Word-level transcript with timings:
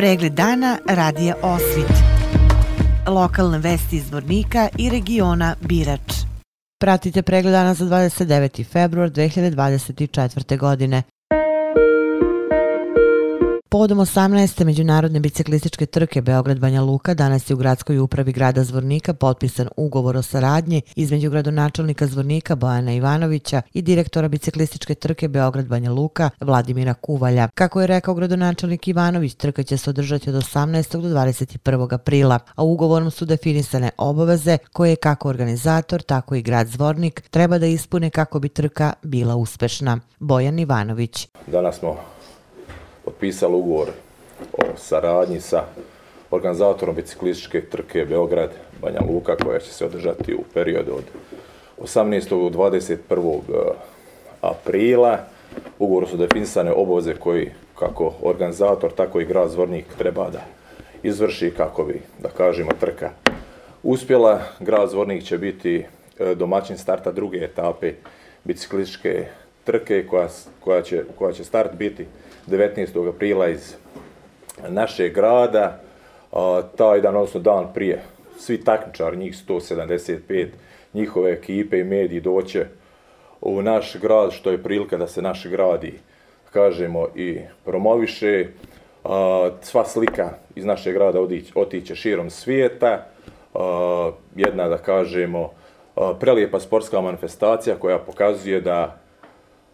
Pregled 0.00 0.32
dana 0.32 0.78
radija 0.86 1.34
Osvit. 1.42 1.92
Lokalne 3.06 3.58
vesti 3.58 3.96
iz 3.96 4.12
Vornika 4.12 4.68
i 4.78 4.90
regiona 4.90 5.54
Birač. 5.60 6.12
Pratite 6.78 7.22
pregled 7.22 7.52
dana 7.52 7.74
za 7.74 7.84
29. 7.84 8.64
februar 8.66 9.10
2024. 9.10 10.58
godine. 10.58 11.02
Povodom 13.72 13.98
18. 13.98 14.64
međunarodne 14.64 15.20
biciklističke 15.20 15.86
trke 15.86 16.22
Beograd-Banja 16.22 16.80
Luka 16.80 17.14
danas 17.14 17.50
je 17.50 17.54
u 17.54 17.56
gradskoj 17.56 17.98
upravi 17.98 18.32
grada 18.32 18.64
Zvornika 18.64 19.14
potpisan 19.14 19.68
ugovor 19.76 20.16
o 20.16 20.22
saradnji 20.22 20.82
između 20.96 21.30
gradonačelnika 21.30 22.06
Zvornika 22.06 22.54
Bojana 22.54 22.92
Ivanovića 22.92 23.62
i 23.72 23.82
direktora 23.82 24.28
biciklističke 24.28 24.94
trke 24.94 25.28
Beograd-Banja 25.28 25.90
Luka 25.90 26.30
Vladimira 26.40 26.94
Kuvalja. 26.94 27.48
Kako 27.54 27.80
je 27.80 27.86
rekao 27.86 28.14
gradonačelnik 28.14 28.88
Ivanović, 28.88 29.34
trka 29.34 29.62
će 29.62 29.76
se 29.76 29.90
održati 29.90 30.30
od 30.30 30.36
18. 30.36 31.00
do 31.00 31.08
21. 31.08 31.94
aprila, 31.94 32.38
a 32.54 32.62
ugovorom 32.62 33.10
su 33.10 33.24
definisane 33.24 33.90
obaveze 33.98 34.58
koje 34.72 34.96
kako 34.96 35.28
organizator, 35.28 36.02
tako 36.02 36.34
i 36.34 36.42
grad 36.42 36.66
Zvornik 36.66 37.20
treba 37.30 37.58
da 37.58 37.66
ispune 37.66 38.10
kako 38.10 38.38
bi 38.40 38.48
trka 38.48 38.92
bila 39.02 39.36
uspešna. 39.36 39.98
Bojan 40.18 40.58
Ivanović. 40.58 41.28
Danas 41.46 41.78
smo 41.78 42.19
potpisala 43.20 43.56
ugovor 43.56 43.88
o 44.52 44.62
saradnji 44.76 45.40
sa 45.40 45.64
organizatorom 46.30 46.94
biciklističke 46.94 47.60
trke 47.60 48.04
Beograd 48.04 48.50
Banja 48.82 49.00
Luka 49.08 49.36
koja 49.36 49.58
će 49.58 49.72
se 49.72 49.84
održati 49.84 50.34
u 50.34 50.44
periodu 50.54 50.92
od 50.94 51.04
18. 51.78 52.50
do 52.50 52.58
21. 52.58 53.38
E, 53.38 53.72
aprila. 54.40 55.18
Ugovor 55.78 56.08
su 56.08 56.16
definisane 56.16 56.72
obaveze 56.72 57.14
koji 57.14 57.50
kako 57.78 58.12
organizator, 58.22 58.92
tako 58.92 59.20
i 59.20 59.24
grad 59.24 59.50
Zvornik 59.50 59.84
treba 59.98 60.30
da 60.30 60.40
izvrši 61.02 61.52
kako 61.56 61.84
bi, 61.84 62.00
da 62.18 62.28
kažemo, 62.28 62.70
trka 62.80 63.10
uspjela. 63.82 64.40
Grad 64.60 64.90
Zvornik 64.90 65.24
će 65.24 65.38
biti 65.38 65.84
e, 66.18 66.34
domaćin 66.34 66.78
starta 66.78 67.12
druge 67.12 67.38
etape 67.44 67.92
biciklističke 68.44 69.26
trke 69.64 70.06
koja, 70.06 70.28
koja, 70.60 70.82
će, 70.82 71.04
koja 71.18 71.32
će 71.32 71.44
start 71.44 71.74
biti 71.74 72.06
19. 72.46 73.08
aprila 73.08 73.48
iz 73.48 73.74
našeg 74.68 75.14
grada. 75.14 75.80
A, 76.32 76.62
taj 76.76 77.00
dan, 77.00 77.16
odnosno 77.16 77.40
dan 77.40 77.66
prije, 77.74 78.02
svi 78.38 78.64
takmičari, 78.64 79.16
njih 79.16 79.34
175, 79.48 80.46
njihove 80.94 81.32
ekipe 81.32 81.78
i 81.78 81.84
mediji 81.84 82.20
doće 82.20 82.66
u 83.40 83.62
naš 83.62 83.96
grad, 83.96 84.32
što 84.32 84.50
je 84.50 84.62
prilika 84.62 84.96
da 84.96 85.06
se 85.06 85.22
naš 85.22 85.46
grad 85.46 85.84
i, 85.84 85.92
kažemo, 86.52 87.08
i 87.14 87.38
promoviše. 87.64 88.46
A, 89.04 89.50
sva 89.62 89.84
slika 89.84 90.30
iz 90.54 90.64
našeg 90.64 90.94
grada 90.94 91.20
odić, 91.20 91.52
otiće 91.54 91.94
širom 91.94 92.30
svijeta. 92.30 93.06
A, 93.54 94.10
jedna, 94.36 94.68
da 94.68 94.78
kažemo, 94.78 95.50
a, 95.96 96.14
prelijepa 96.20 96.60
sportska 96.60 97.00
manifestacija 97.00 97.76
koja 97.76 97.98
pokazuje 97.98 98.60
da 98.60 99.00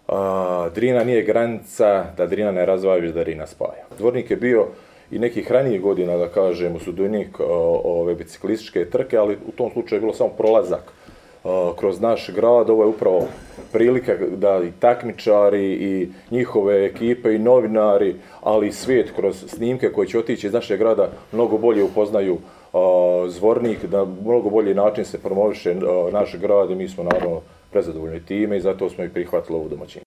a, 0.08 0.68
Drina 0.74 1.04
nije 1.04 1.22
granica, 1.22 2.04
da 2.16 2.26
Drina 2.26 2.52
ne 2.52 2.66
razvaja, 2.66 3.12
da 3.12 3.24
Drina 3.24 3.46
spaja. 3.46 3.84
Dvornik 3.98 4.30
je 4.30 4.36
bio 4.36 4.66
i 5.10 5.18
nekih 5.18 5.52
ranijih 5.52 5.80
godina, 5.80 6.16
da 6.16 6.28
kažemo, 6.28 6.78
sudionik 6.78 7.40
ove 7.84 8.14
biciklističke 8.14 8.90
trke, 8.90 9.16
ali 9.16 9.38
u 9.48 9.52
tom 9.52 9.70
slučaju 9.72 9.96
je 9.96 10.00
bilo 10.00 10.12
samo 10.14 10.30
prolazak 10.30 10.92
a, 11.44 11.72
kroz 11.78 12.00
naš 12.00 12.30
grad. 12.34 12.70
Ovo 12.70 12.82
je 12.82 12.88
upravo 12.88 13.26
prilika 13.72 14.14
da 14.36 14.60
i 14.64 14.80
takmičari 14.80 15.72
i 15.72 16.08
njihove 16.30 16.84
ekipe 16.84 17.34
i 17.34 17.38
novinari, 17.38 18.14
ali 18.40 18.68
i 18.68 18.72
svijet 18.72 19.12
kroz 19.16 19.44
snimke 19.48 19.92
koje 19.92 20.08
će 20.08 20.18
otići 20.18 20.46
iz 20.46 20.52
našeg 20.52 20.78
grada 20.78 21.08
mnogo 21.32 21.58
bolje 21.58 21.84
upoznaju 21.84 22.38
a, 22.72 23.24
zvornik, 23.28 23.84
da 23.84 24.04
mnogo 24.24 24.50
bolji 24.50 24.74
način 24.74 25.04
se 25.04 25.22
promoviše 25.22 25.74
naš 26.12 26.36
grad 26.36 26.70
i 26.70 26.74
mi 26.74 26.88
smo 26.88 27.04
naravno 27.04 27.40
prezadovoljni 27.76 28.20
time 28.24 28.56
i 28.56 28.60
zato 28.60 28.90
smo 28.90 29.04
i 29.04 29.08
prihvatili 29.08 29.58
ovu 29.58 29.68
domaćinu. 29.68 30.04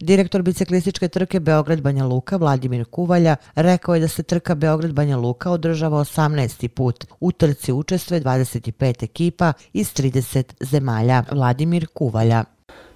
Direktor 0.00 0.42
biciklističke 0.42 1.08
trke 1.08 1.40
Beograd-Banja 1.40 2.04
Luka 2.08 2.36
Vladimir 2.36 2.84
Kuvalja 2.90 3.36
rekao 3.54 3.94
je 3.94 4.00
da 4.00 4.08
se 4.08 4.22
trka 4.22 4.54
Beograd-Banja 4.54 5.16
Luka 5.16 5.50
održava 5.50 5.98
18. 5.98 6.68
put. 6.68 7.04
U 7.20 7.32
trci 7.32 7.72
učestvuje 7.72 8.20
25 8.20 9.04
ekipa 9.04 9.52
iz 9.72 9.94
30 9.94 10.52
zemalja. 10.60 11.22
Vladimir 11.32 11.86
Kuvalja. 11.94 12.44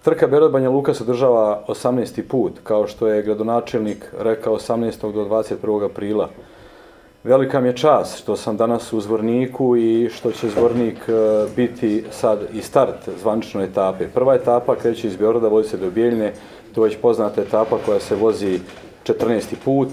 Trka 0.03 0.26
Beograd-Banja 0.26 0.71
Luka 0.71 0.94
se 0.94 1.03
održava 1.03 1.65
18. 1.69 2.22
put, 2.28 2.53
kao 2.62 2.86
što 2.86 3.09
je 3.09 3.22
gradonačelnik 3.22 4.04
rekao 4.19 4.56
18. 4.56 5.12
do 5.12 5.25
21. 5.25 5.84
aprila 5.91 6.31
Velika 7.24 7.60
mi 7.60 7.68
je 7.68 7.76
čast 7.76 8.18
što 8.18 8.36
sam 8.36 8.56
danas 8.56 8.92
u 8.92 9.00
Zvorniku 9.00 9.76
i 9.76 10.08
što 10.14 10.32
će 10.32 10.48
Zvornik 10.48 11.08
e, 11.08 11.12
biti 11.56 12.04
sad 12.10 12.38
i 12.52 12.62
start 12.62 13.08
zvanične 13.20 13.64
etape. 13.64 14.08
Prva 14.08 14.34
etapa 14.34 14.74
kreće 14.74 15.06
iz 15.06 15.16
Beograda, 15.16 15.48
vozi 15.48 15.68
se 15.68 15.76
do 15.76 15.90
Bijeljne, 15.90 16.32
to 16.74 16.84
je 16.84 16.88
već 16.88 16.98
poznata 17.00 17.40
etapa 17.40 17.76
koja 17.86 18.00
se 18.00 18.16
vozi 18.16 18.60
14. 19.04 19.54
put. 19.64 19.88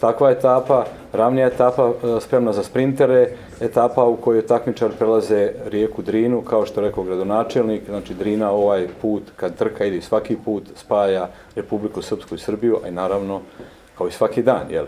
Takva 0.00 0.30
etapa, 0.30 0.84
ravnija 1.12 1.46
etapa 1.46 1.88
e, 1.88 2.20
spremna 2.20 2.52
za 2.52 2.62
sprintere, 2.62 3.30
etapa 3.60 4.04
u 4.04 4.16
kojoj 4.16 4.46
takmičar 4.46 4.90
prelaze 4.98 5.52
rijeku 5.64 6.02
Drinu, 6.02 6.42
kao 6.42 6.66
što 6.66 6.80
rekao 6.80 7.04
gradonačelnik, 7.04 7.82
znači 7.88 8.14
Drina 8.14 8.50
ovaj 8.50 8.88
put, 9.02 9.22
kad 9.36 9.56
trka 9.56 9.84
ide 9.84 10.00
svaki 10.00 10.36
put, 10.44 10.62
spaja 10.76 11.28
Republiku 11.56 12.02
Srpsku 12.02 12.34
i 12.34 12.38
Srbiju, 12.38 12.78
a 12.84 12.88
i 12.88 12.92
naravno 12.92 13.40
kao 13.98 14.08
i 14.08 14.12
svaki 14.12 14.42
dan, 14.42 14.70
jel? 14.70 14.86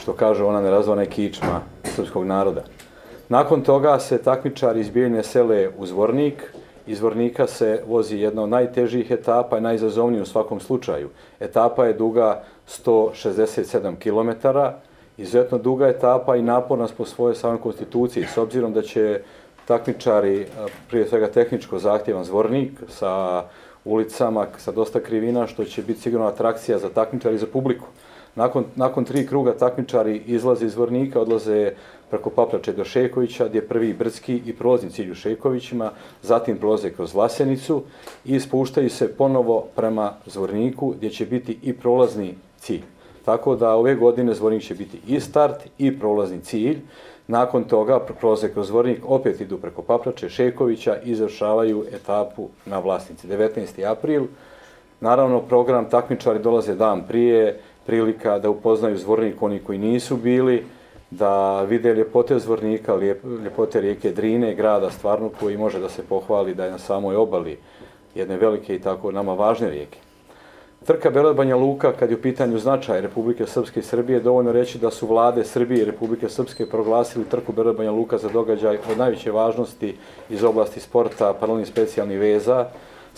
Što 0.00 0.12
kaže 0.12 0.44
ona 0.44 0.60
nerazvana 0.60 1.04
kičma 1.06 1.60
srpskog 1.84 2.24
naroda. 2.24 2.62
Nakon 3.28 3.62
toga 3.62 3.98
se 3.98 4.18
takmičar 4.18 4.76
iz 4.76 4.90
Bijeljne 4.90 5.22
sele 5.22 5.68
u 5.78 5.86
Zvornik. 5.86 6.54
Iz 6.86 6.98
Zvornika 6.98 7.46
se 7.46 7.82
vozi 7.86 8.16
jedna 8.16 8.42
od 8.42 8.48
najtežih 8.48 9.10
etapa 9.10 9.58
i 9.58 9.60
najzazovniji 9.60 10.22
u 10.22 10.26
svakom 10.26 10.60
slučaju. 10.60 11.08
Etapa 11.40 11.84
je 11.86 11.92
duga 11.92 12.42
167 12.84 13.96
km, 13.96 14.48
izuzetno 15.16 15.58
duga 15.58 15.88
etapa 15.88 16.36
i 16.36 16.42
naporna 16.42 16.88
po 16.96 17.04
svojoj 17.04 17.34
samoj 17.34 17.60
konstituciji, 17.60 18.24
s 18.24 18.38
obzirom 18.38 18.72
da 18.72 18.82
će 18.82 19.20
takmičari, 19.64 20.46
prije 20.88 21.06
svega 21.06 21.28
tehničko 21.28 21.78
zahtjevan 21.78 22.24
Zvornik, 22.24 22.72
sa 22.88 23.44
ulicama, 23.84 24.46
sa 24.58 24.72
dosta 24.72 25.00
krivina, 25.00 25.46
što 25.46 25.64
će 25.64 25.82
biti 25.82 26.00
sigurno 26.00 26.26
atrakcija 26.26 26.78
za 26.78 26.88
takmičari 26.88 27.34
i 27.34 27.38
za 27.38 27.46
publiku. 27.46 27.86
Nakon, 28.34 28.64
nakon 28.76 29.04
tri 29.04 29.26
kruga 29.26 29.56
takmičari 29.56 30.22
izlaze 30.26 30.66
iz 30.66 30.76
Vornika, 30.76 31.20
odlaze 31.20 31.72
preko 32.10 32.30
Paplače 32.30 32.72
do 32.72 32.84
Šekovića, 32.84 33.48
gdje 33.48 33.58
je 33.58 33.68
prvi 33.68 33.92
brdski 33.92 34.42
i 34.46 34.52
prolazni 34.52 34.90
cilj 34.90 35.10
u 35.10 35.14
Šekovićima, 35.14 35.90
zatim 36.22 36.58
prolaze 36.58 36.90
kroz 36.90 37.14
Vlasenicu 37.14 37.82
i 38.24 38.40
spuštaju 38.40 38.90
se 38.90 39.16
ponovo 39.16 39.66
prema 39.76 40.12
Zvorniku, 40.26 40.94
gdje 40.96 41.10
će 41.10 41.26
biti 41.26 41.58
i 41.62 41.72
prolazni 41.72 42.34
cilj. 42.58 42.82
Tako 43.24 43.56
da 43.56 43.74
ove 43.74 43.94
godine 43.94 44.34
Zvornik 44.34 44.62
će 44.62 44.74
biti 44.74 45.00
i 45.06 45.20
start 45.20 45.68
i 45.78 45.98
prolazni 45.98 46.40
cilj. 46.40 46.78
Nakon 47.28 47.64
toga 47.64 48.00
prolaze 48.00 48.52
kroz 48.52 48.66
Zvornik, 48.66 48.98
opet 49.06 49.40
idu 49.40 49.58
preko 49.58 49.82
Paplače, 49.82 50.28
Šekovića 50.28 50.96
i 51.04 51.14
završavaju 51.14 51.84
etapu 51.92 52.48
na 52.66 52.78
Vlasnici. 52.78 53.28
19. 53.28 53.90
april. 53.90 54.24
Naravno, 55.00 55.40
program 55.40 55.90
takmičari 55.90 56.38
dolaze 56.38 56.74
dan 56.74 57.02
prije, 57.08 57.60
prilika 57.86 58.38
da 58.38 58.50
upoznaju 58.50 58.98
zvornik 58.98 59.42
oni 59.42 59.58
koji 59.58 59.78
nisu 59.78 60.16
bili, 60.16 60.64
da 61.10 61.62
vide 61.62 61.94
ljepote 61.94 62.38
zvornika, 62.38 62.96
ljepote 63.44 63.80
rijeke 63.80 64.12
Drine, 64.12 64.54
grada 64.54 64.90
stvarno 64.90 65.30
koji 65.40 65.56
može 65.56 65.80
da 65.80 65.88
se 65.88 66.02
pohvali 66.02 66.54
da 66.54 66.64
je 66.64 66.70
na 66.70 66.78
samoj 66.78 67.16
obali 67.16 67.58
jedne 68.14 68.36
velike 68.36 68.74
i 68.74 68.78
tako 68.78 69.12
nama 69.12 69.34
važne 69.34 69.70
rijeke. 69.70 69.98
Trka 70.86 71.10
Beograd 71.10 71.36
Banja 71.36 71.56
Luka, 71.56 71.92
kad 71.92 72.10
je 72.10 72.16
u 72.16 72.22
pitanju 72.22 72.58
značaj 72.58 73.00
Republike 73.00 73.46
Srpske 73.46 73.80
i 73.80 73.82
Srbije, 73.82 74.20
dovoljno 74.20 74.52
reći 74.52 74.78
da 74.78 74.90
su 74.90 75.06
vlade 75.06 75.44
Srbije 75.44 75.82
i 75.82 75.84
Republike 75.84 76.28
Srpske 76.28 76.66
proglasili 76.66 77.24
trku 77.24 77.52
Beograd 77.52 77.76
Banja 77.76 77.90
Luka 77.90 78.18
za 78.18 78.28
događaj 78.28 78.78
od 78.90 78.98
najveće 78.98 79.30
važnosti 79.30 79.96
iz 80.30 80.44
oblasti 80.44 80.80
sporta, 80.80 81.34
paralelnih 81.40 81.68
specijalnih 81.68 82.18
veza, 82.18 82.66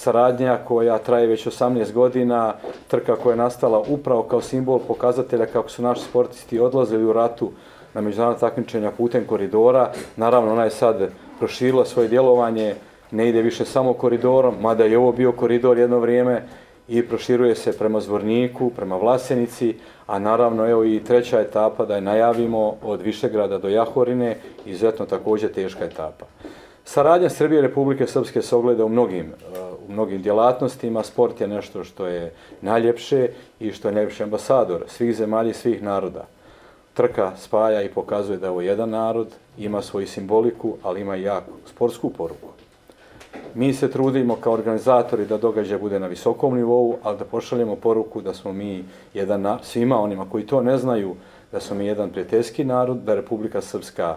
saradnja 0.03 0.59
koja 0.69 0.99
traje 0.99 1.27
već 1.27 1.47
18 1.47 1.93
godina, 1.93 2.55
trka 2.89 3.17
koja 3.17 3.33
je 3.33 3.37
nastala 3.37 3.83
upravo 3.89 4.23
kao 4.23 4.41
simbol 4.41 4.79
pokazatelja 4.79 5.47
kako 5.47 5.71
su 5.71 5.83
naši 5.83 6.03
sportisti 6.03 6.59
odlazili 6.59 7.05
u 7.05 7.13
ratu 7.13 7.51
na 7.95 8.01
međunarodna 8.01 8.39
takmičenja 8.39 8.91
putem 8.91 9.27
koridora. 9.27 9.93
Naravno, 10.17 10.53
ona 10.53 10.65
je 10.65 10.71
sad 10.71 11.11
proširila 11.39 11.85
svoje 11.85 12.09
djelovanje, 12.09 12.75
ne 13.11 13.29
ide 13.29 13.43
više 13.43 13.65
samo 13.65 13.93
koridorom, 13.93 14.55
mada 14.61 14.85
je 14.85 14.99
ovo 14.99 15.13
bio 15.13 15.33
koridor 15.33 15.79
jedno 15.79 15.99
vrijeme 15.99 16.43
i 16.89 17.03
proširuje 17.09 17.55
se 17.55 17.79
prema 17.79 18.01
Zvorniku, 18.01 18.71
prema 18.71 18.97
Vlasenici, 18.97 19.75
a 20.07 20.19
naravno 20.19 20.67
evo 20.69 20.85
i 20.85 21.01
treća 21.05 21.41
etapa 21.41 21.85
da 21.85 21.95
je 21.95 22.01
najavimo 22.01 22.75
od 22.83 23.03
Višegrada 23.03 23.59
do 23.59 23.69
Jahorine, 23.69 24.37
izuzetno 24.67 25.07
također 25.07 25.53
teška 25.53 25.85
etapa. 25.85 26.27
Saradnja 26.85 27.31
Srbije 27.31 27.59
i 27.59 27.63
Republike 27.63 28.07
Srpske 28.07 28.43
se 28.43 28.57
ogleda 28.57 28.85
u 28.85 28.89
mnogim, 28.89 29.33
u 29.89 29.93
mnogim 29.93 30.23
djelatnostima. 30.23 31.03
Sport 31.03 31.41
je 31.41 31.49
nešto 31.49 31.85
što 31.85 32.07
je 32.07 32.33
najljepše 32.61 33.29
i 33.61 33.73
što 33.73 33.89
je 33.89 33.95
najljepši 33.95 34.23
ambasador 34.23 34.85
svih 34.89 35.17
zemalja 35.17 35.51
i 35.51 35.55
svih 35.55 35.83
naroda. 35.83 36.27
trka 36.95 37.33
spaja 37.37 37.83
i 37.83 37.89
pokazuje 37.89 38.39
da 38.39 38.47
je 38.47 38.51
ovo 38.51 38.61
jedan 38.61 38.91
narod, 38.91 39.29
ima 39.59 39.83
svoju 39.83 40.07
simboliku, 40.07 40.77
ali 40.83 41.01
ima 41.01 41.17
i 41.17 41.23
jaku 41.23 41.53
sportsku 41.67 42.11
poruku. 42.11 42.49
Mi 43.55 43.73
se 43.75 43.91
trudimo 43.91 44.37
kao 44.37 44.53
organizatori 44.53 45.27
da 45.27 45.39
događaj 45.39 45.79
bude 45.79 46.01
na 46.01 46.07
visokom 46.07 46.57
nivou, 46.57 46.97
ali 47.03 47.19
da 47.19 47.25
pošaljemo 47.25 47.77
poruku 47.77 48.21
da 48.21 48.35
smo 48.35 48.53
mi 48.53 48.85
jedan, 49.15 49.59
svima 49.63 50.01
onima 50.01 50.27
koji 50.31 50.47
to 50.47 50.61
ne 50.61 50.79
znaju, 50.79 51.15
da 51.53 51.61
smo 51.61 51.77
mi 51.77 51.87
jedan 51.87 52.11
prijateljski 52.11 52.65
narod, 52.65 52.97
da 52.97 53.15
Republika 53.15 53.61
Srpska 53.61 54.17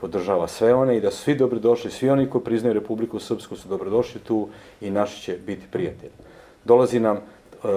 podržava 0.00 0.48
sve 0.48 0.74
one 0.74 0.96
i 0.96 1.00
da 1.00 1.10
svi 1.10 1.34
dobrodošli, 1.34 1.90
svi 1.90 2.10
oni 2.10 2.30
koji 2.30 2.44
priznaju 2.44 2.74
Republiku 2.74 3.18
Srpsku 3.18 3.56
su 3.56 3.68
dobrodošli 3.68 4.20
tu 4.20 4.48
i 4.80 4.90
naši 4.90 5.22
će 5.22 5.38
biti 5.46 5.66
prijatelji. 5.70 6.12
Dolazi 6.64 7.00
nam 7.00 7.16
e, 7.16 7.20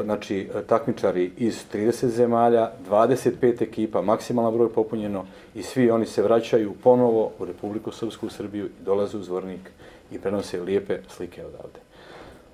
znači, 0.03 0.49
takmičari 0.67 1.31
iz 1.37 1.65
30 1.73 2.05
zemalja, 2.07 2.71
25 2.89 3.61
ekipa, 3.61 4.01
maksimalan 4.01 4.53
broj 4.53 4.73
popunjeno 4.73 5.25
i 5.55 5.63
svi 5.63 5.91
oni 5.91 6.05
se 6.05 6.21
vraćaju 6.21 6.73
ponovo 6.83 7.31
u 7.39 7.45
Republiku 7.45 7.91
Srpsku, 7.91 8.27
u 8.27 8.29
Srbiju 8.29 8.65
i 8.65 8.83
dolaze 8.85 9.17
u 9.17 9.23
Zvornik 9.23 9.71
i 10.11 10.19
prenose 10.19 10.61
lijepe 10.61 10.99
slike 11.07 11.45
odavde. 11.45 11.88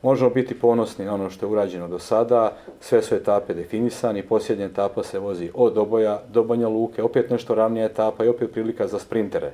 Možemo 0.06 0.30
biti 0.30 0.60
ponosni 0.60 1.06
na 1.06 1.14
ono 1.14 1.30
što 1.30 1.46
je 1.46 1.52
urađeno 1.52 1.88
do 1.88 2.00
sada, 2.00 2.52
sve 2.80 3.02
su 3.02 3.16
etape 3.16 3.54
definisane, 3.54 4.24
posljednja 4.24 4.66
etapa 4.66 5.04
se 5.04 5.20
vozi 5.20 5.50
od 5.54 5.78
oboja 5.78 6.22
do 6.34 6.44
Banja 6.44 6.68
Luke, 6.68 7.04
opet 7.04 7.30
nešto 7.30 7.56
ravnija 7.56 7.86
etapa 7.86 8.26
i 8.26 8.28
opet 8.28 8.52
prilika 8.52 8.88
za 8.88 9.00
sprintere 9.00 9.52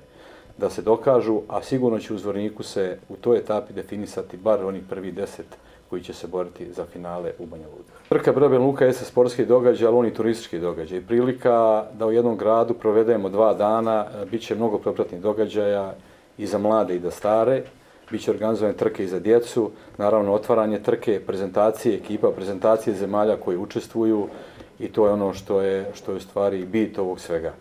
da 0.58 0.70
se 0.70 0.82
dokažu, 0.82 1.42
a 1.48 1.62
sigurno 1.62 2.00
će 2.00 2.14
u 2.14 2.18
Zvorniku 2.18 2.64
se 2.64 2.98
u 3.10 3.16
toj 3.16 3.38
etapi 3.38 3.74
definisati 3.74 4.38
bar 4.38 4.66
oni 4.66 4.82
prvi 4.90 5.12
deset 5.12 5.46
koji 5.90 6.04
će 6.04 6.14
se 6.14 6.28
boriti 6.28 6.74
za 6.74 6.86
finale 6.86 7.32
u 7.40 7.46
Banja 7.46 7.68
Luka. 7.68 7.94
Trka 8.10 8.32
Brben 8.32 8.62
Luka 8.62 8.86
jeste 8.86 9.06
sportski 9.06 9.46
događaj, 9.46 9.88
ali 9.88 9.98
on 9.98 10.06
i 10.06 10.14
turistički 10.14 10.60
događaj. 10.60 11.02
Prilika 11.02 11.86
da 11.94 12.06
u 12.06 12.12
jednom 12.12 12.38
gradu 12.38 12.74
provedemo 12.74 13.30
dva 13.30 13.54
dana, 13.54 14.06
bit 14.32 14.42
će 14.42 14.56
mnogo 14.56 14.78
propratnih 14.78 15.22
događaja 15.22 15.94
i 16.38 16.46
za 16.46 16.58
mlade 16.58 16.96
i 16.96 17.00
za 17.00 17.12
stare, 17.12 17.64
Biće 18.12 18.32
organizovane 18.32 18.78
trke 18.78 19.04
i 19.04 19.08
za 19.08 19.20
djecu, 19.20 19.72
naravno 19.98 20.34
otvaranje 20.34 20.80
trke, 20.80 21.20
prezentacije 21.28 21.96
ekipa, 21.96 22.32
prezentacije 22.32 22.96
zemalja 22.96 23.38
koji 23.38 23.58
učestvuju 23.58 24.28
i 24.80 24.88
to 24.88 25.06
je 25.06 25.14
ono 25.14 25.34
što 25.34 25.62
je, 25.62 25.92
što 25.94 26.12
je 26.12 26.18
u 26.18 26.22
stvari 26.22 26.66
bit 26.66 27.00
ovog 27.00 27.20
svega. 27.20 27.54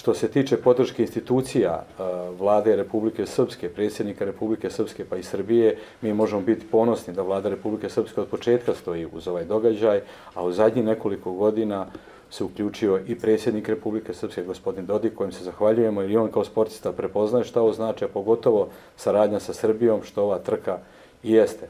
Što 0.00 0.14
se 0.14 0.28
tiče 0.28 0.56
podrške 0.56 1.02
institucija 1.02 1.72
eh, 1.82 2.02
vlade 2.38 2.76
Republike 2.76 3.26
Srpske, 3.26 3.68
predsjednika 3.68 4.24
Republike 4.24 4.70
Srpske 4.70 5.04
pa 5.04 5.16
i 5.16 5.22
Srbije, 5.22 5.76
mi 6.00 6.14
možemo 6.14 6.40
biti 6.42 6.66
ponosni 6.66 7.14
da 7.14 7.22
vlada 7.22 7.48
Republike 7.48 7.88
Srpske 7.88 8.20
od 8.20 8.28
početka 8.28 8.74
stoji 8.74 9.06
uz 9.12 9.28
ovaj 9.28 9.44
događaj, 9.44 10.00
a 10.34 10.44
u 10.44 10.52
zadnjih 10.52 10.84
nekoliko 10.84 11.32
godina 11.32 11.86
se 12.30 12.44
uključio 12.44 13.00
i 13.06 13.18
predsjednik 13.18 13.68
Republike 13.68 14.14
Srpske, 14.14 14.42
gospodin 14.42 14.86
Dodik, 14.86 15.14
kojim 15.14 15.32
se 15.32 15.44
zahvaljujemo, 15.44 16.00
jer 16.00 16.10
i 16.10 16.16
on 16.16 16.32
kao 16.32 16.44
sportista 16.44 16.92
prepoznaje 16.92 17.44
šta 17.44 17.60
ovo 17.60 17.72
znači, 17.72 18.04
a 18.04 18.08
pogotovo 18.08 18.68
saradnja 18.96 19.40
sa 19.40 19.52
Srbijom, 19.52 20.02
što 20.02 20.22
ova 20.22 20.38
trka 20.38 20.78
i 21.22 21.32
jeste. 21.32 21.68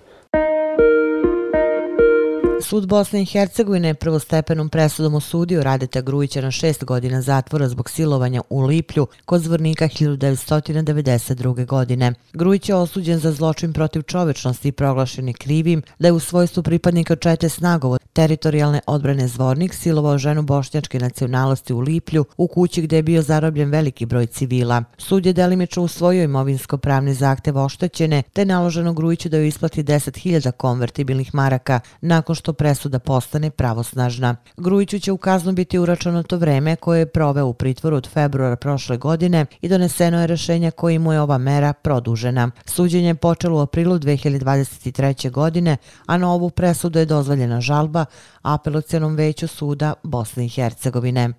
Sud 2.62 2.86
Bosne 2.86 3.22
i 3.22 3.24
Hercegovine 3.24 3.88
je 3.88 3.94
prvostepenom 3.94 4.68
presudom 4.68 5.14
osudio 5.14 5.62
Radeta 5.62 6.00
Grujića 6.00 6.40
na 6.40 6.50
šest 6.50 6.84
godina 6.84 7.22
zatvora 7.22 7.68
zbog 7.68 7.90
silovanja 7.90 8.42
u 8.50 8.60
Liplju 8.60 9.06
kod 9.24 9.42
zvornika 9.42 9.88
1992. 9.88 11.66
godine. 11.66 12.12
Grujić 12.32 12.68
je 12.68 12.74
osuđen 12.74 13.18
za 13.18 13.32
zločin 13.32 13.72
protiv 13.72 14.02
čovečnosti 14.02 14.68
i 14.68 14.72
proglašen 14.72 15.28
je 15.28 15.34
krivim 15.34 15.82
da 15.98 16.08
je 16.08 16.12
u 16.12 16.20
svojstvu 16.20 16.62
pripadnika 16.62 17.16
Čete 17.16 17.48
Snagovo 17.48 17.98
teritorijalne 18.12 18.80
odbrane 18.86 19.28
zvornik 19.28 19.74
silovao 19.74 20.18
ženu 20.18 20.42
bošnjačke 20.42 20.98
nacionalnosti 20.98 21.72
u 21.72 21.80
Liplju 21.80 22.24
u 22.36 22.48
kući 22.48 22.82
gde 22.82 22.96
je 22.96 23.02
bio 23.02 23.22
zarobljen 23.22 23.70
veliki 23.70 24.06
broj 24.06 24.26
civila. 24.26 24.84
Sud 24.98 25.26
je 25.26 25.32
delimično 25.32 25.82
usvojio 25.82 26.24
imovinsko-pravni 26.24 27.14
zahtev 27.14 27.58
oštećene 27.58 28.22
te 28.32 28.44
naloženo 28.44 28.92
Grujiću 28.92 29.28
da 29.28 29.36
joj 29.36 29.48
isplati 29.48 29.84
10.000 29.84 30.50
konvertibilnih 30.50 31.34
maraka 31.34 31.80
nakon 32.00 32.34
što 32.34 32.49
presuda 32.52 32.98
postane 32.98 33.50
pravosnažna. 33.50 34.36
Grujiću 34.56 34.98
će 34.98 35.12
u 35.12 35.16
kaznu 35.16 35.52
biti 35.52 35.78
uračano 35.78 36.22
to 36.22 36.36
vreme 36.36 36.76
koje 36.76 36.98
je 36.98 37.06
proveo 37.06 37.46
u 37.46 37.52
pritvoru 37.52 37.96
od 37.96 38.08
februara 38.08 38.56
prošle 38.56 38.96
godine 38.96 39.46
i 39.60 39.68
doneseno 39.68 40.20
je 40.20 40.26
rešenje 40.26 40.70
kojim 40.70 41.02
mu 41.02 41.12
je 41.12 41.20
ova 41.20 41.38
mera 41.38 41.72
produžena. 41.72 42.50
Suđenje 42.64 43.08
je 43.08 43.14
počelo 43.14 43.58
u 43.58 43.62
aprilu 43.62 43.98
2023. 43.98 45.30
godine, 45.30 45.76
a 46.06 46.16
na 46.16 46.32
ovu 46.32 46.50
presudu 46.50 46.98
je 46.98 47.06
dozvoljena 47.06 47.60
žalba 47.60 48.04
apelacijonom 48.42 49.16
veću 49.16 49.48
suda 49.48 49.94
Bosne 50.02 50.44
i 50.46 50.48
Hercegovine. 50.48 51.32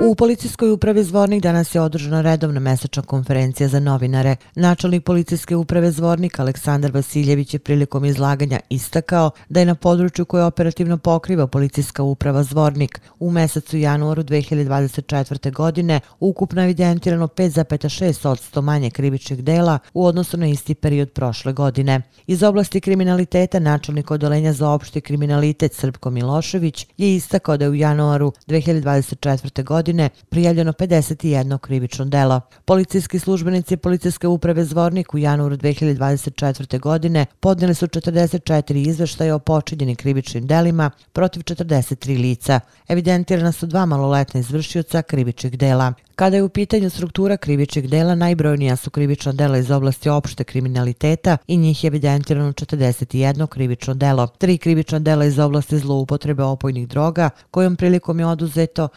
U 0.00 0.14
policijskoj 0.14 0.70
upravi 0.70 1.04
Zvornik 1.04 1.42
danas 1.42 1.74
je 1.74 1.80
održana 1.80 2.20
redovna 2.20 2.60
mesečna 2.60 3.02
konferencija 3.02 3.68
za 3.68 3.80
novinare. 3.80 4.36
Načelnik 4.54 5.04
policijske 5.04 5.56
uprave 5.56 5.90
Zvornik 5.90 6.38
Aleksandar 6.38 6.90
Vasiljević 6.94 7.54
je 7.54 7.58
prilikom 7.58 8.04
izlaganja 8.04 8.60
istakao 8.70 9.30
da 9.48 9.60
je 9.60 9.66
na 9.66 9.74
području 9.74 10.24
koje 10.24 10.44
operativno 10.44 10.98
pokriva 10.98 11.46
policijska 11.46 12.02
uprava 12.02 12.42
Zvornik 12.42 13.00
u 13.18 13.30
mesecu 13.30 13.76
januaru 13.76 14.22
2024. 14.22 15.52
godine 15.52 16.00
ukupno 16.20 16.62
evidentirano 16.62 17.26
5,6% 17.26 18.60
manje 18.60 18.90
krivičnih 18.90 19.44
dela 19.44 19.78
u 19.94 20.06
odnosu 20.06 20.36
na 20.36 20.46
isti 20.46 20.74
period 20.74 21.10
prošle 21.10 21.52
godine. 21.52 22.02
Iz 22.26 22.42
oblasti 22.42 22.80
kriminaliteta 22.80 23.58
načelnik 23.58 24.10
odolenja 24.10 24.52
za 24.52 24.70
opšti 24.70 25.00
kriminalitet 25.00 25.74
Srpko 25.74 26.10
Milošević 26.10 26.86
je 26.96 27.14
istakao 27.16 27.56
da 27.56 27.64
je 27.64 27.70
u 27.70 27.74
januaru 27.74 28.32
2024. 28.46 29.64
godine 29.64 29.87
godine 29.88 30.10
prijavljeno 30.28 30.72
51 30.72 31.58
krivično 31.58 32.04
delo. 32.04 32.40
Policijski 32.64 33.18
službenici 33.18 33.76
Policijske 33.76 34.26
uprave 34.26 34.64
Zvornik 34.64 35.14
u 35.14 35.18
januaru 35.18 35.56
2024. 35.56 36.80
godine 36.80 37.26
podnijeli 37.40 37.74
su 37.74 37.86
44 37.86 38.88
izveštaje 38.88 39.34
o 39.34 39.38
počinjenim 39.38 39.96
krivičnim 39.96 40.46
delima 40.46 40.90
protiv 41.12 41.40
43 41.40 42.20
lica. 42.20 42.60
Evidentirana 42.88 43.52
su 43.52 43.66
dva 43.66 43.86
maloletna 43.86 44.40
izvršioca 44.40 45.02
krivičnih 45.02 45.58
dela. 45.58 45.94
Kada 46.18 46.36
je 46.36 46.42
u 46.42 46.48
pitanju 46.48 46.90
struktura 46.90 47.36
krivičnih 47.36 47.90
dela, 47.90 48.14
najbrojnija 48.14 48.76
su 48.76 48.90
krivična 48.90 49.32
dela 49.32 49.58
iz 49.58 49.70
oblasti 49.70 50.08
opšte 50.08 50.44
kriminaliteta 50.44 51.36
i 51.46 51.56
njih 51.56 51.84
je 51.84 51.88
evidentirano 51.88 52.52
41 52.52 53.46
krivično 53.46 53.94
delo. 53.94 54.26
Tri 54.26 54.58
krivična 54.58 54.98
dela 54.98 55.24
iz 55.24 55.38
oblasti 55.38 55.78
zloupotrebe 55.78 56.42
opojnih 56.42 56.88
droga, 56.88 57.30
kojom 57.50 57.76
prilikom 57.76 58.20
je 58.20 58.26
oduzeto 58.26 58.88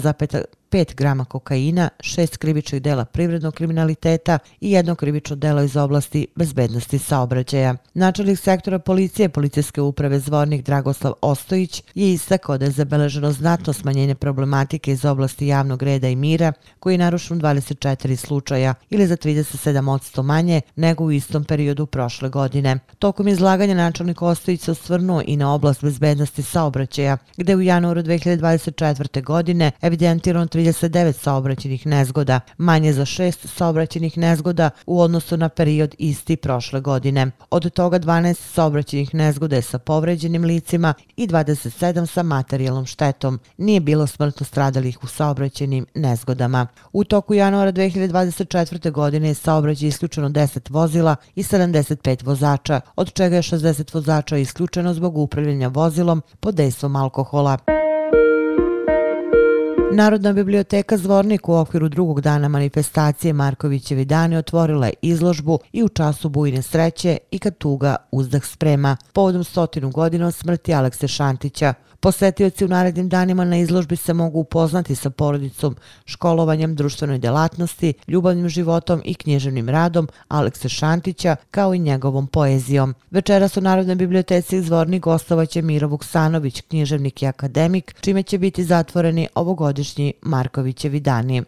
zapätá 0.00 0.42
5 0.70 0.94
grama 0.94 1.24
kokaina, 1.24 1.88
6 2.00 2.38
krivičnih 2.38 2.82
dela 2.82 3.04
privrednog 3.04 3.54
kriminaliteta 3.54 4.38
i 4.60 4.70
jedno 4.70 4.94
krivično 4.94 5.36
delo 5.36 5.62
iz 5.62 5.76
oblasti 5.76 6.26
bezbednosti 6.34 6.98
saobraćaja. 6.98 7.74
Načelnik 7.94 8.38
sektora 8.38 8.78
policije 8.78 9.28
Policijske 9.28 9.80
uprave 9.80 10.18
Zvornik 10.18 10.64
Dragoslav 10.64 11.12
Ostojić 11.22 11.82
je 11.94 12.12
istakao 12.12 12.58
da 12.58 12.64
je 12.64 12.70
zabeleženo 12.70 13.32
znatno 13.32 13.72
smanjenje 13.72 14.14
problematike 14.14 14.92
iz 14.92 15.04
oblasti 15.04 15.46
javnog 15.46 15.82
reda 15.82 16.08
i 16.08 16.16
mira, 16.16 16.52
koji 16.78 16.94
je 16.94 16.98
narušen 16.98 17.40
24 17.40 18.16
slučaja 18.16 18.74
ili 18.90 19.06
za 19.06 19.16
37% 19.16 20.22
manje 20.22 20.60
nego 20.76 21.04
u 21.04 21.12
istom 21.12 21.44
periodu 21.44 21.86
prošle 21.86 22.28
godine. 22.28 22.78
Tokom 22.98 23.28
izlaganja 23.28 23.74
načelnik 23.74 24.22
Ostojić 24.22 24.60
se 24.60 24.70
osvrnuo 24.70 25.22
i 25.26 25.36
na 25.36 25.54
oblast 25.54 25.82
bezbednosti 25.82 26.42
saobraćaja, 26.42 27.16
gde 27.36 27.56
u 27.56 27.60
januaru 27.60 28.02
2024. 28.02 29.22
godine 29.22 29.70
evidentirano 29.82 30.46
39 30.60 31.12
saobraćenih 31.12 31.86
nezgoda, 31.86 32.40
manje 32.58 32.92
za 32.92 33.04
6 33.04 33.46
saobraćenih 33.46 34.18
nezgoda 34.18 34.70
u 34.86 35.00
odnosu 35.00 35.36
na 35.36 35.48
period 35.48 35.94
isti 35.98 36.36
prošle 36.36 36.80
godine. 36.80 37.30
Od 37.50 37.72
toga 37.72 37.98
12 37.98 38.34
saobraćenih 38.34 39.14
nezgoda 39.14 39.56
je 39.56 39.62
sa 39.62 39.78
povređenim 39.78 40.44
licima 40.44 40.94
i 41.16 41.26
27 41.26 42.06
sa 42.06 42.22
materijalnom 42.22 42.86
štetom. 42.86 43.40
Nije 43.56 43.80
bilo 43.80 44.06
smrtno 44.06 44.46
stradalih 44.46 45.04
u 45.04 45.06
saobraćenim 45.06 45.86
nezgodama. 45.94 46.66
U 46.92 47.04
toku 47.04 47.34
januara 47.34 47.72
2024. 47.72 48.90
godine 48.90 49.28
je 49.28 49.34
saobraćaj 49.34 49.88
isključeno 49.88 50.28
10 50.28 50.70
vozila 50.70 51.16
i 51.34 51.42
75 51.42 52.26
vozača, 52.26 52.80
od 52.96 53.12
čega 53.12 53.36
je 53.36 53.42
60 53.42 53.94
vozača 53.94 54.36
isključeno 54.36 54.94
zbog 54.94 55.18
upravljanja 55.18 55.68
vozilom 55.68 56.22
pod 56.40 56.54
dejstvom 56.54 56.96
alkohola. 56.96 57.58
Narodna 59.92 60.32
biblioteka 60.32 60.96
Zvornik 60.96 61.48
u 61.48 61.54
okviru 61.54 61.88
drugog 61.88 62.20
dana 62.20 62.48
manifestacije 62.48 63.32
Markovićevi 63.32 64.04
dani 64.04 64.36
otvorila 64.36 64.86
je 64.86 64.92
izložbu 65.02 65.58
i 65.72 65.82
u 65.82 65.88
času 65.88 66.28
bujne 66.28 66.62
sreće 66.62 67.18
i 67.30 67.38
kad 67.38 67.58
tuga 67.58 67.96
uzdah 68.12 68.44
sprema. 68.44 68.96
Povodom 69.12 69.44
stotinu 69.44 69.90
godina 69.90 70.26
od 70.26 70.34
smrti 70.34 70.74
Alekse 70.74 71.08
Šantića, 71.08 71.74
Posetioci 72.00 72.64
u 72.64 72.68
narednim 72.68 73.08
danima 73.08 73.44
na 73.44 73.56
izložbi 73.56 73.96
se 73.96 74.12
mogu 74.12 74.38
upoznati 74.38 74.94
sa 74.94 75.10
porodicom, 75.10 75.76
školovanjem, 76.04 76.74
društvenoj 76.74 77.18
delatnosti, 77.18 77.94
ljubavnim 78.08 78.48
životom 78.48 79.02
i 79.04 79.14
književnim 79.14 79.68
radom 79.68 80.08
Alekse 80.28 80.68
Šantića, 80.68 81.36
kao 81.50 81.74
i 81.74 81.78
njegovom 81.78 82.26
poezijom. 82.26 82.94
Večeras 83.10 83.56
u 83.56 83.60
Narodnoj 83.60 83.94
biblioteci 83.94 84.56
izvorni 84.56 84.98
gostovaće 84.98 85.62
Miro 85.62 85.88
Vuksanović, 85.88 86.60
književnik 86.60 87.22
i 87.22 87.26
akademik, 87.26 87.94
čime 88.00 88.22
će 88.22 88.38
biti 88.38 88.64
zatvoreni 88.64 89.28
ovogodišnji 89.34 90.12
Markovićevi 90.22 91.00
dani. 91.00 91.42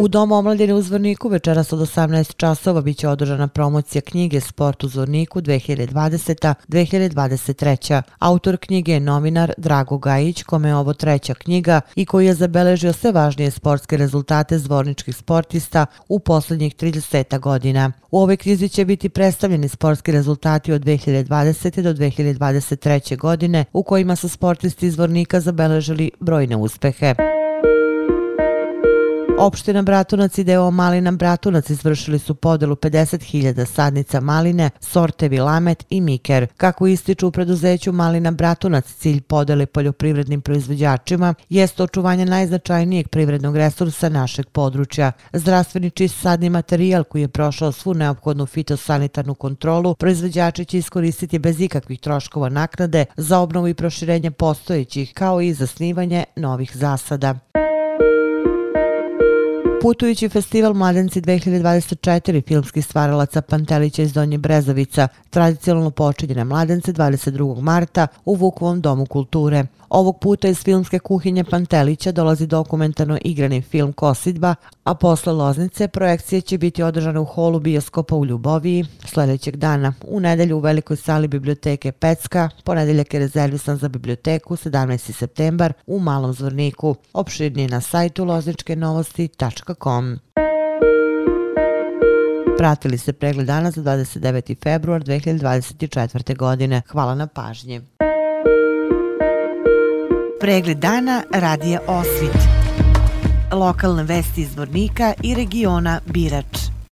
U 0.00 0.08
Domu 0.08 0.34
omladine 0.34 0.74
u 0.74 0.82
Zvorniku 0.82 1.28
večeras 1.28 1.72
od 1.72 1.80
18 1.80 2.36
časova 2.36 2.80
biće 2.80 3.08
održana 3.08 3.48
promocija 3.48 4.02
knjige 4.02 4.40
Sport 4.40 4.84
u 4.84 4.88
Zvorniku 4.88 5.40
2020-2023. 5.40 8.02
Autor 8.18 8.56
knjige 8.56 8.92
je 8.92 9.00
novinar 9.00 9.52
Drago 9.56 9.98
Gajić, 9.98 10.42
kome 10.42 10.68
je 10.68 10.76
ovo 10.76 10.94
treća 10.94 11.34
knjiga 11.34 11.80
i 11.94 12.06
koji 12.06 12.26
je 12.26 12.34
zabeležio 12.34 12.92
sve 12.92 13.12
važnije 13.12 13.50
sportske 13.50 13.96
rezultate 13.96 14.58
zvorničkih 14.58 15.16
sportista 15.16 15.86
u 16.08 16.18
posljednjih 16.18 16.76
30 16.76 17.38
godina. 17.38 17.92
U 18.10 18.22
ovoj 18.22 18.36
knjizi 18.36 18.68
će 18.68 18.84
biti 18.84 19.08
predstavljeni 19.08 19.68
sportski 19.68 20.12
rezultati 20.12 20.72
od 20.72 20.84
2020. 20.84 21.82
do 21.82 21.92
2023. 21.92 23.16
godine 23.16 23.64
u 23.72 23.82
kojima 23.82 24.16
su 24.16 24.28
sportisti 24.28 24.86
iz 24.86 24.94
Zvornika 24.94 25.40
zabeležili 25.40 26.10
brojne 26.20 26.56
uspehe. 26.56 27.37
Opština 29.40 29.82
Bratunac 29.82 30.38
i 30.38 30.44
deo 30.44 30.70
Malina 30.70 31.12
Bratunac 31.12 31.70
izvršili 31.70 32.18
su 32.18 32.34
podelu 32.34 32.74
50.000 32.74 33.64
sadnica 33.64 34.20
maline, 34.20 34.70
sorte 34.80 35.28
Vilamet 35.28 35.84
i 35.90 36.00
Miker. 36.00 36.46
Kako 36.56 36.86
ističu 36.86 37.28
u 37.28 37.30
preduzeću 37.30 37.92
Malina 37.92 38.30
Bratunac, 38.30 38.84
cilj 38.84 39.20
podele 39.20 39.66
poljoprivrednim 39.66 40.40
proizvođačima 40.40 41.34
jeste 41.48 41.82
očuvanje 41.82 42.24
najznačajnijeg 42.24 43.08
privrednog 43.08 43.56
resursa 43.56 44.08
našeg 44.08 44.48
područja. 44.48 45.12
Zdravstveni 45.32 45.90
čist 45.90 46.20
sadni 46.20 46.50
materijal 46.50 47.04
koji 47.04 47.22
je 47.22 47.28
prošao 47.28 47.72
svu 47.72 47.94
neophodnu 47.94 48.46
fitosanitarnu 48.46 49.34
kontrolu, 49.34 49.94
proizvođači 49.94 50.64
će 50.64 50.78
iskoristiti 50.78 51.38
bez 51.38 51.60
ikakvih 51.60 52.00
troškova 52.00 52.48
naknade 52.48 53.04
za 53.16 53.38
obnovu 53.38 53.68
i 53.68 53.74
proširenje 53.74 54.30
postojećih, 54.30 55.12
kao 55.14 55.40
i 55.40 55.52
zasnivanje 55.52 56.24
novih 56.36 56.76
zasada. 56.76 57.34
Putujući 59.82 60.28
festival 60.28 60.74
Mladenci 60.74 61.20
2024 61.20 62.46
filmskih 62.46 62.84
stvaralaca 62.84 63.42
Pantelića 63.42 64.02
iz 64.02 64.12
Donje 64.12 64.38
Brezovica 64.38 65.08
tradicionalno 65.30 65.90
počinje 65.90 66.34
na 66.34 66.44
Mladence 66.44 66.92
22. 66.92 67.60
marta 67.60 68.06
u 68.24 68.34
Vukovom 68.34 68.80
domu 68.80 69.06
kulture. 69.06 69.64
Ovog 69.88 70.18
puta 70.20 70.48
iz 70.48 70.58
filmske 70.58 70.98
kuhinje 70.98 71.44
Pantelića 71.44 72.12
dolazi 72.12 72.46
dokumentarno 72.46 73.18
igrani 73.24 73.62
film 73.62 73.92
Kosidba, 73.92 74.54
a 74.84 74.94
posle 74.94 75.32
Loznice 75.32 75.88
projekcije 75.88 76.40
će 76.40 76.58
biti 76.58 76.82
održane 76.82 77.20
u 77.20 77.24
holu 77.24 77.60
bioskopa 77.60 78.16
u 78.16 78.26
Ljuboviji 78.26 78.84
sljedećeg 79.04 79.56
dana. 79.56 79.92
U 80.06 80.20
nedelju 80.20 80.56
u 80.56 80.60
velikoj 80.60 80.96
sali 80.96 81.28
biblioteke 81.28 81.92
Pecka, 81.92 82.50
ponedeljak 82.64 83.14
je 83.14 83.20
rezervisan 83.20 83.76
za 83.76 83.88
biblioteku 83.88 84.56
17. 84.56 85.12
septembar 85.12 85.72
u 85.86 85.98
Malom 85.98 86.32
Zvorniku. 86.32 86.94
Opširnije 87.12 87.68
na 87.68 87.80
sajtu 87.80 88.24
lozničkenovosti.com. 88.24 89.67
Pratili 92.58 92.98
se 92.98 93.12
pregled 93.12 93.46
dana 93.46 93.70
za 93.70 93.82
29. 93.82 94.56
februar 94.62 95.02
2024. 95.02 96.36
godine. 96.36 96.82
Hvala 96.88 97.14
na 97.14 97.26
pažnje. 97.26 97.80
Pregled 100.40 100.78
dana 100.78 101.22
radije 101.34 101.80
Osvit. 101.86 102.38
Lokalne 103.52 104.02
vesti 104.02 104.40
iz 104.40 104.56
Vornika 104.56 105.12
i 105.22 105.34
regiona 105.34 106.00
Birač. 106.06 106.77